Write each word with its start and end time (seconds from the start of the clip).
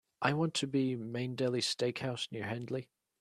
I 0.19 0.33
want 0.33 0.55
to 0.55 0.65
be 0.65 0.95
Main 0.95 1.35
Deli 1.35 1.61
Steak 1.61 1.99
House 1.99 2.27
near 2.31 2.45
Hendley. 2.45 2.87